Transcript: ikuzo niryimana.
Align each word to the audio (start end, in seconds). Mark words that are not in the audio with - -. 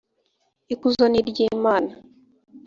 ikuzo 0.73 1.05
niryimana. 1.11 1.93